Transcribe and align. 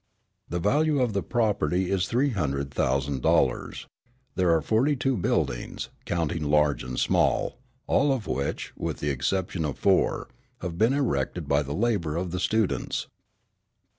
The 0.49 0.57
value 0.57 0.99
of 0.99 1.13
the 1.13 1.21
property 1.21 1.91
is 1.91 2.07
$300,000. 2.07 3.85
There 4.33 4.49
are 4.55 4.59
forty 4.63 4.95
two 4.95 5.15
buildings, 5.15 5.89
counting 6.05 6.41
large 6.43 6.83
and 6.83 6.99
small, 6.99 7.59
all 7.85 8.11
of 8.11 8.25
which, 8.25 8.73
with 8.75 8.97
the 8.97 9.11
exception 9.11 9.63
of 9.63 9.77
four, 9.77 10.27
have 10.61 10.79
been 10.79 10.93
erected 10.93 11.47
by 11.47 11.61
the 11.61 11.75
labour 11.75 12.15
of 12.17 12.31
the 12.31 12.39
students. 12.39 13.09